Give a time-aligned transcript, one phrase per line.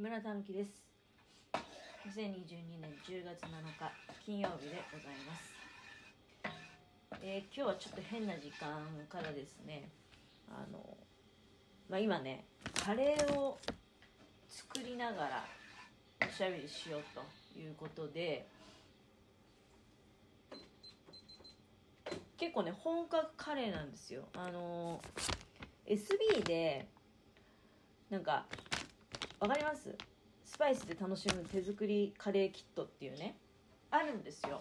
[0.00, 0.70] 村たぬきです。
[2.08, 3.92] 2022年10月7日
[4.24, 5.54] 金曜日でございます、
[7.20, 9.90] えー今日はちょっと変な時間からですね
[10.48, 10.96] あの、
[11.90, 12.46] まあ、今ね
[12.82, 13.58] カレーを
[14.48, 15.44] 作りながら
[16.26, 17.02] おしゃべりしよう
[17.54, 18.46] ということで
[22.38, 24.22] 結構ね本格カレーなんですよ。
[24.34, 25.02] あの
[25.86, 26.86] SB で
[28.08, 28.46] なんか
[29.40, 29.96] わかります？
[30.44, 33.36] スパイスで楽しむ手作りカレーキットっていうね。
[33.90, 34.60] あるんですよ。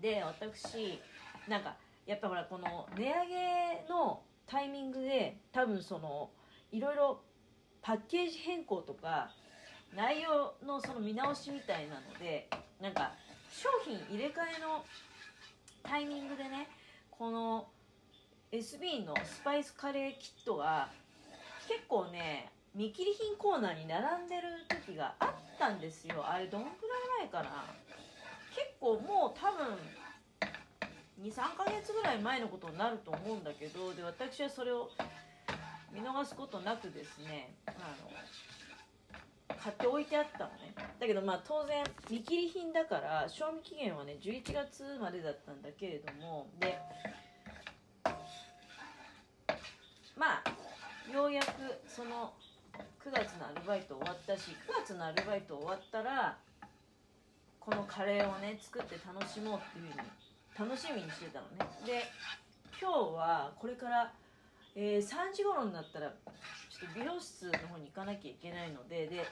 [0.00, 1.00] で私
[1.48, 1.74] なんか
[2.06, 6.30] やっぱほらこの値上げのタイミングで多分その
[6.70, 7.20] いろいろ
[7.82, 9.30] パッケージ変更とか
[9.92, 12.48] 内容のその見直しみたいなので
[12.80, 13.12] なんか
[13.50, 14.84] 商品入れ替えの
[15.82, 16.68] タイミングでね
[17.10, 17.66] この
[18.52, 20.90] SB のスパイスカレーキットが
[21.66, 24.42] 結構ね見切り品コーナーに並んでる
[24.86, 25.28] 時があっ
[25.58, 26.24] たんですよ。
[26.24, 26.70] あれどんくら
[27.26, 27.64] い前かな？
[28.54, 29.76] 結構もう多分
[31.20, 34.90] 23ヶ月ぐらい前のことになると思うんだけどで私はそれを
[35.92, 37.72] 見逃すことなくですねあ
[39.50, 40.72] の買っておいてあったのね。
[41.00, 46.78] だけどまあ当然見切り品だから賞味期限はね11月までだったんだけれどもで
[50.16, 51.48] まあようやく
[51.88, 52.32] その
[53.08, 56.36] 9月のアルバイト終わったし9月のアルバイト終わったら
[57.58, 61.64] このカレーをね作って楽しもうっていうふうに楽しみにしてたのね。
[61.86, 62.04] で
[62.78, 64.12] 今日はこれから、
[64.76, 69.24] えー3時頃になったらちょっと美容室の方に行かなきゃいけないのでで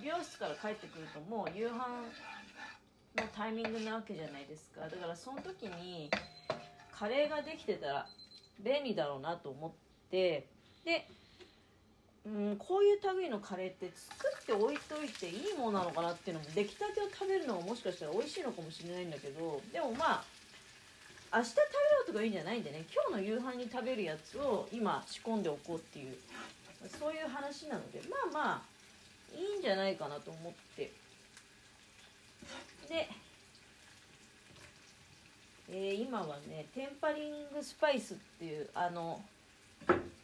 [0.00, 4.88] 美容室から帰ってくるともう夕飯のタイミングなわけじゃないですか。
[4.88, 6.10] だからその時に
[6.90, 8.06] カレーができてたら
[8.58, 9.72] 便利だろうなと思っ
[10.10, 10.48] て
[10.86, 11.06] で
[12.28, 20.24] うん、こういう類のカレーって作って置いといていいものなのかなっていうのも出来たてを食べるのがもしかしたら美味しいのかもしれないんだけどでもまあ
[21.32, 21.68] 明日食べよ
[22.04, 26.16] うとかいいんじゃないんでね今日の夕飯に食べるやつを今仕込んでおこうっていう
[26.98, 30.90] そういう話なのでまあまあいいんじゃないかなと思って。
[32.88, 33.08] で、
[35.70, 39.20] えー今はねテンパリングスパイスっていうあの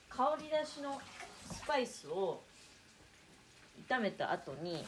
[0.09, 0.99] 香り出しの
[1.65, 2.43] スパイスを
[3.89, 4.85] 炒めた後に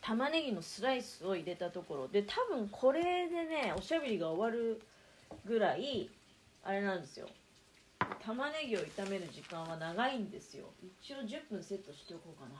[0.00, 4.80] 玉ねぎのスライスを入れたところで多分これでねおしゃべりが終わる
[5.44, 6.08] ぐらい
[6.64, 7.28] あれなんですよ。
[8.24, 10.64] 玉ねぎを炒める時間は長いんですよ。
[11.02, 12.56] 一応10分セットしておこうかな。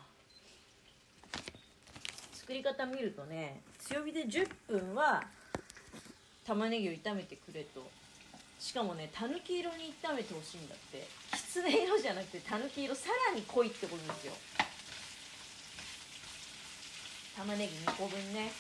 [2.35, 5.23] 作り方見るとね強火で10分は
[6.47, 7.83] 玉ねぎを炒めてくれと。
[8.59, 11.07] しかもねたぬき色に炒めてほしいんだって。
[11.33, 14.33] きつね色じゃなくてたぬき色さらに濃いってことですよ。
[17.37, 18.51] 玉ねぎ2個分ね、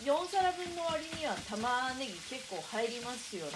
[0.00, 3.52] うん、4皿分の割には玉ねぎ結構入りますよね。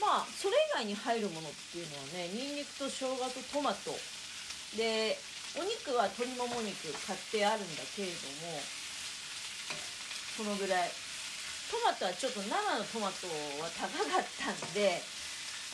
[0.00, 3.90] まあそれ以外に入るものっていうのはねにんにくと生姜とトマト。
[4.76, 5.18] で
[5.56, 8.58] お肉は鶏もも肉買ってあるんだけれども
[10.36, 10.90] このぐらい。
[11.64, 13.26] トマトはちょっと生のトマト
[13.58, 15.00] は高かったんで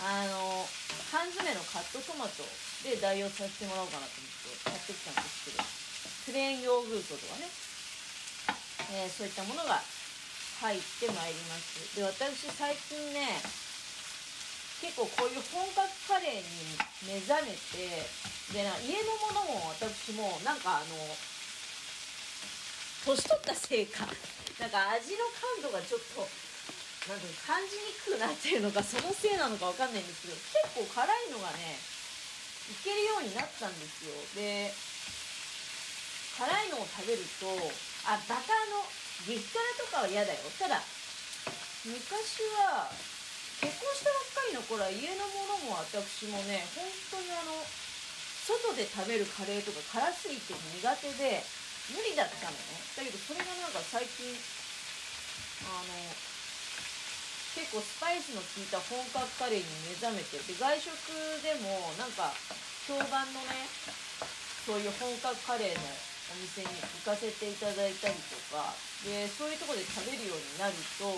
[0.01, 0.65] あの
[1.13, 2.41] 缶詰のカットトマト
[2.87, 5.67] で代用させてもらおうかなと思って買ってきたんですけど
[6.31, 7.51] プレーンヨーグルトとかね、
[8.97, 9.83] えーそういったものが
[10.63, 11.97] 入ってまいります。
[11.97, 13.37] で私最近ね
[14.81, 18.09] 結構こういう本格カレーに目覚めて
[18.57, 20.97] でな家のものも私もなんかあの
[23.07, 24.07] 年取ったせいか。
[24.61, 25.25] なんか味の
[25.63, 26.21] 感度がちょっと
[27.09, 30.37] なんていう感じにくくなってるのかそのせいなのかわかんないんですけど
[30.85, 31.81] 結構辛いのがね
[32.69, 34.13] いけるようになったんですよ。
[34.37, 34.69] で
[36.37, 37.49] 辛いのを食べると
[38.05, 38.85] あバターの
[39.25, 40.45] 激辛とかは嫌だよ。
[40.61, 40.85] ただ
[41.89, 42.93] 昔は
[43.65, 46.85] 結婚したばっかりの頃は家のものも私もね本
[47.17, 47.57] 当にあの
[48.45, 51.41] 外で食べるカレーとか辛すぎて苦手で
[51.95, 52.81] 無理だったのね。
[52.97, 54.31] だけどそれがなんか最近
[55.67, 55.95] あの
[57.55, 60.95] 結構スパイスの効いた本格カレーに目覚めてで外食
[61.43, 62.31] でもなんか
[62.87, 63.67] 評判のね
[64.65, 65.83] そういう本格カレーの
[66.31, 68.75] お店に行かせていただいたりとか。
[69.05, 71.09] でそういうとこで食べるようになると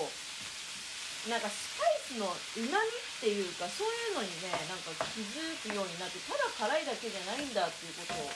[1.27, 2.31] なんかスパイスのう
[2.71, 8.31] まみっていうかそういうのにねなんか気づくようになってただ辛いだけじゃないんだっていうことを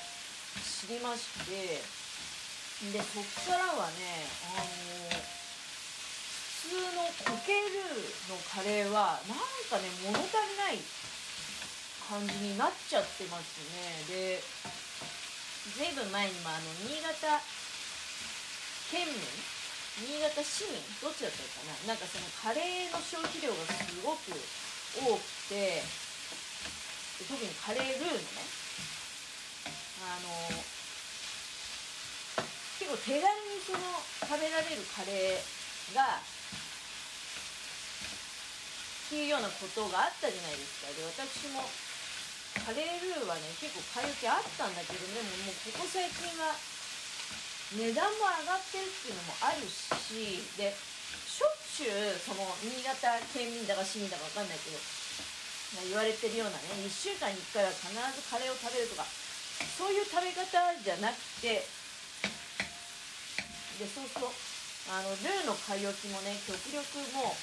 [0.63, 1.79] 知りまして。
[2.93, 9.41] でそっからはねあの普通のコケルーのカレーはなん
[9.71, 10.85] かね物足りない
[12.05, 14.05] 感じになっちゃってますね。
[14.13, 14.45] で
[15.73, 17.41] ずいぶん前にもあの新潟
[18.93, 19.17] 県民
[20.07, 21.97] 新潟市民どっちだったかな？
[21.97, 24.37] なんかそのカレーの消費量がすごく
[25.01, 25.83] 多くて
[27.25, 28.45] 特にカレールーのね。
[30.05, 30.76] あの
[32.87, 33.83] 結構手軽にその
[34.31, 35.43] 食べられるカレー
[35.91, 36.31] がっ
[39.11, 40.95] ていうようなことがあったじゃないですか。
[40.95, 41.67] で私も
[42.63, 46.55] カレールーはね結構買い受けあったんだけどでももうここ最近は
[47.75, 54.79] 値段も上がってるっていうのもあるしでしょっちゅうその新潟県民だか市民だか分かんないけど
[55.91, 59.03] 言われてるようなね1週間に1回は必ずカレーを食べるとか
[59.75, 60.47] そういう食べ方
[60.79, 61.67] じゃなくて
[63.79, 64.33] でそうすると
[64.91, 66.81] あのルーの買い置きもね極力
[67.13, 67.37] もう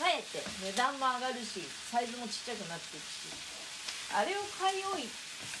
[0.00, 1.60] 控えて値段も上がるし
[1.92, 3.60] サイズもちっちゃくなっていくし。
[4.10, 5.06] あれを買い置い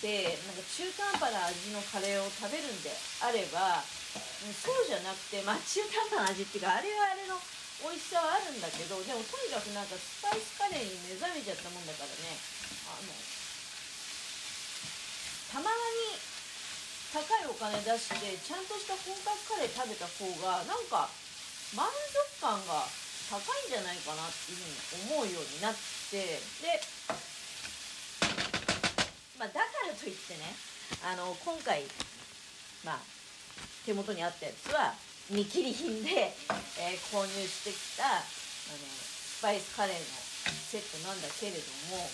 [0.02, 2.90] てなんか中途半端な味のカレーを食べるんで
[3.22, 3.78] あれば
[4.58, 7.38] そうじゃなくてまあ中途半端な味っていうかあれはあれの
[7.86, 12.34] 美味しさはあるんだけどでもとにかくなんかスパイスカレーに目覚めちゃったもんだからね。
[12.90, 13.14] あの
[15.50, 16.29] たまに
[17.10, 21.10] 高いお金出してちゃんとした本格カレー食べた方がなんか
[21.74, 22.86] 満足感が
[23.30, 26.78] 高いんじゃないかなっていうふうに思うようになってで
[29.38, 30.54] まあだからといってね
[31.02, 31.82] あの今回
[32.86, 33.02] まあ
[33.86, 34.94] 手元にあったやつは
[35.30, 36.30] 見切り品で、
[36.78, 40.02] えー、購入してきたあのスパイスカレーの
[40.70, 41.58] セットなんだけれど
[41.90, 42.06] も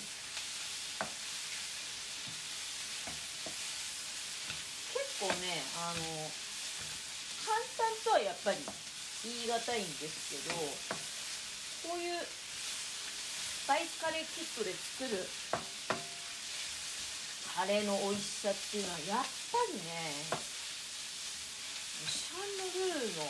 [5.20, 6.02] 構ねあの
[7.44, 8.58] 簡単とはやっぱり
[9.24, 10.56] 言い難いんですけど
[11.88, 15.24] こういうスパイスカレーキットで作る
[17.56, 20.36] カレーの美味しさっていうのはやっぱりね
[22.04, 23.24] シャンノルーの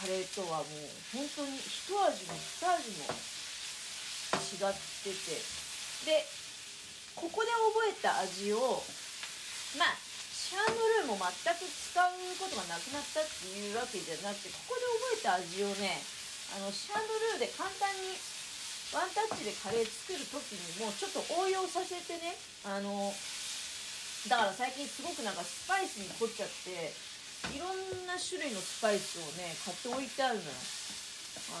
[0.00, 3.12] カレーとはもう本当に一味も二味も
[4.68, 5.64] 違ってて。
[6.04, 6.24] で
[7.16, 8.82] ここで覚えた味を
[9.78, 14.86] まあャンドルも全く使うことがなくなったっていうわけじゃなくてここで
[15.20, 15.98] 覚えた味をね
[16.54, 18.14] あのシャンドルーで簡単に
[18.94, 23.10] ワンタッチでカレー作る時にもちょっと応用させてねあの
[24.30, 26.94] だから最近すごくなんかスパイスに凝っちゃって
[27.52, 30.50] いろんな種類のスパイスをね買っておいてあるのよ。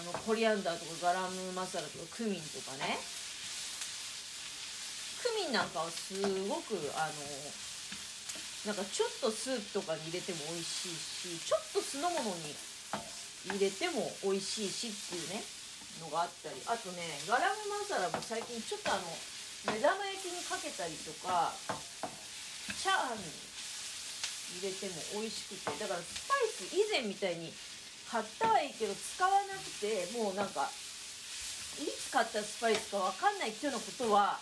[0.06, 2.96] のコリアンダーとかガラムマサラとかクミンとかね。
[5.20, 6.14] クミンなんかはす
[6.48, 7.12] ごくあの
[8.64, 12.56] なんかちょっとスープとかに入れても美味しいしちょっと酢の物に
[13.52, 15.44] 入れても美味しいしっていうね
[16.00, 16.56] のがあったり。
[16.64, 19.04] あとねガラムマサラも最近ちょっとあの
[19.68, 23.24] 目玉焼きにかけたりとかチャーハンに
[24.60, 25.84] 入れても美味しくて。
[25.84, 27.52] だからスパイス以前みたいに
[28.08, 34.38] 買ったはいいけど使わなくてもうなんかいつ買ったスパイスか分かんないっていうようなことは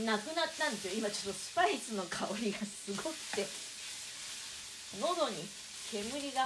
[0.00, 0.94] なくなったんですよ。
[0.96, 3.72] 今ちょっとスパイスの香りがすごくて。
[5.00, 5.40] 喉に
[5.88, 6.44] 煙が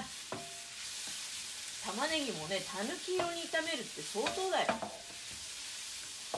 [1.87, 4.75] 玉ねぎもねたぬき色に炒めるって相当だよ。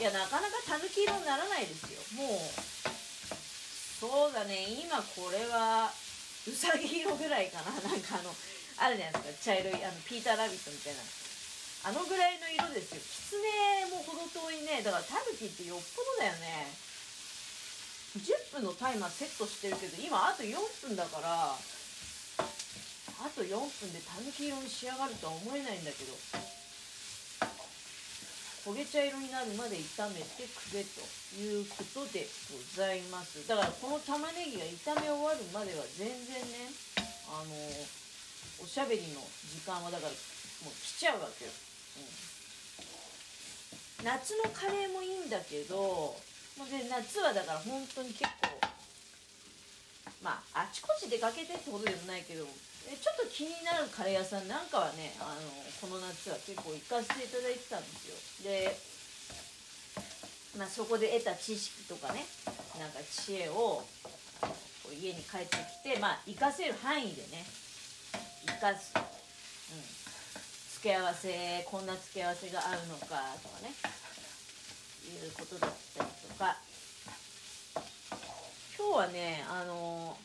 [0.01, 2.01] いやなかなかたぬき色にならないですよ。
[2.17, 2.41] もう
[4.01, 4.69] そうだね。
[4.81, 5.93] 今これは
[6.47, 7.73] うさぎ色ぐらいかな。
[7.89, 8.33] なんかあの
[8.77, 9.53] あるじゃないですか。
[9.53, 11.01] 茶色いあのピーターラビットみたいな。
[11.85, 13.01] あのぐらいの色ですよ。
[13.01, 14.83] キツネも程遠いね。
[14.83, 16.88] だからタヌキってよっぽどだよね。
[18.19, 20.55] 10分のタイマーセットしてるけど今あと4
[20.87, 21.55] 分だから
[23.19, 26.15] あと4分でたぬき色に仕上がるとは思えないんだけど
[28.69, 31.01] 焦げ茶色になるまで炒めてくれと
[31.41, 33.49] いうことでございます。
[33.49, 36.69] だからこの玉ねぎが炒め終わるまでは全然ね
[37.33, 37.55] あの
[38.63, 41.51] おしゃべりの時間はだからもう来ちゃうわけよ、
[44.01, 46.17] うん、夏のカレーもいいんだけど
[46.67, 48.59] で夏はだから本当に結構
[50.23, 52.47] まああちこち出かけてってことでもないけど
[52.91, 55.47] えちょっと気になるカレー屋さんなんかはねあの
[55.79, 58.17] この夏は結構行かせていただいてたんですよ。
[58.51, 58.77] で
[60.59, 62.27] まあそこで得た知識とかね
[62.81, 63.85] なんか知恵を
[64.91, 67.45] 家に帰ってきてまあ活かせる範囲でね
[68.47, 69.05] 生かす、うん、
[70.75, 73.71] 付け合わせこんな付け合わせが合うのかとかね
[75.09, 76.57] いうことだったりとか。
[78.79, 80.17] 今日はねあの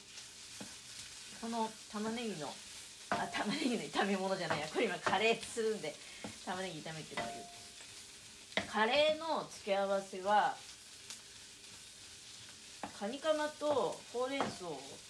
[1.41, 2.47] この玉ねぎの
[3.09, 4.67] あ玉ねぎの炒め物じゃないや。
[4.67, 5.95] これ今カレーするんで
[6.45, 8.67] 玉ねぎ炒めてるんだけど。
[8.71, 10.55] カレーの付け合わせは
[12.99, 14.65] カニカマとほうれん草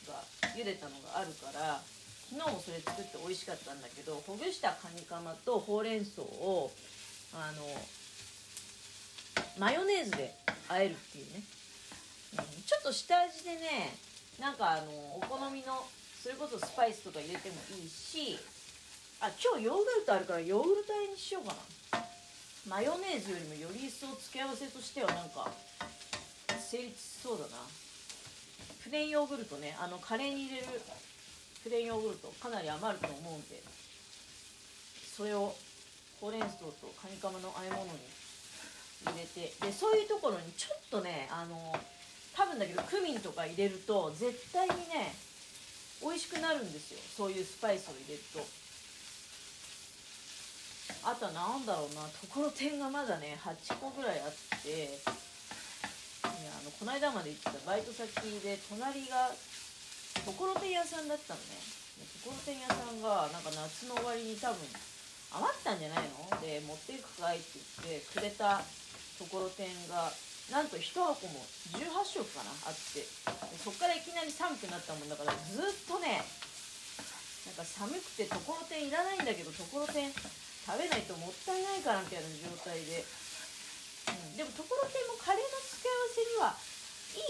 [0.08, 0.24] が
[0.56, 1.82] 茹でたのがあるから
[2.30, 6.72] 昨日もそれ作って美味しかったんだけどほぐしたカニカマとほうれん草を
[7.34, 7.64] あの
[9.58, 10.34] マヨネーズで
[10.70, 11.44] 和えるっていうね、
[12.38, 13.96] うん、ちょっと下味でね
[14.40, 15.86] なんかあのお好みの
[16.22, 18.40] それこそスパイスとか入れてもいいし
[19.20, 22.04] あ今日ヨーグルトあるからヨーグルトあえにしようかな。
[22.68, 25.52] マヨネーズよりもより一層付け合わせとしてはなんか
[26.60, 27.64] 成立しそうだな。
[28.84, 29.76] プレーンヨーグルトね。
[29.80, 30.68] あのカレーに入れる
[31.64, 33.64] プレーンヨーグルトかなり余ると思うんで
[35.16, 35.56] それを
[36.20, 38.00] ほうれん草とカニカマの和え物に
[39.06, 41.56] 入れてでそういうところにちょっとねあの
[42.36, 45.14] 多分だけどクミンとか入れると絶対にね
[46.02, 47.00] 美味しくなるんですよ。
[47.16, 48.44] そういうスパイスを入れると。
[51.04, 54.34] あとは何だろうなところてんがまだね8個ぐらいあっ
[54.64, 54.84] てい
[56.44, 58.08] やあのこの間まで行ってたバイト先
[58.44, 59.32] で隣が
[60.26, 61.46] ところてん屋さんだったのね。
[62.24, 64.60] ところてん屋さんがなんか夏の終わりに多分
[65.36, 66.42] 余ったんじゃないの？
[66.42, 68.62] で持っていくかいって言ってくれた
[69.20, 70.12] ところてんが
[70.52, 71.40] なんと1箱も
[71.72, 73.06] 18食かなあって。
[73.64, 76.20] そっからいきなり寒くなったもんだからずっとね
[77.48, 86.60] なんか寒くてところてんいらないんだけどところてん食べないともったいないからみたいな状態で、うん、でもところてんもカレーの付け合わせには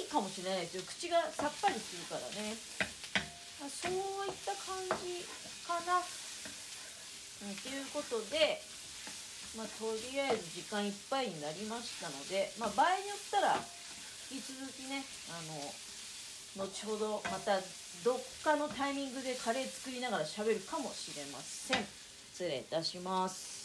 [0.01, 0.83] いいかもしれないですよ。
[0.89, 2.57] 口がさっぱりするからね。
[3.69, 3.93] そう
[4.27, 5.23] いった感じ
[5.63, 8.59] かな、うん、ということで
[9.57, 13.55] まあ、とりあえず時間いっぱいになりましたので、まあ、場合によったら
[14.31, 15.37] 引き続きねあ
[16.57, 17.57] の後ほどまた
[18.03, 21.85] どっかのタイミングでカレー作りながら喋るかもしれません。
[22.33, 23.62] 失礼いたします。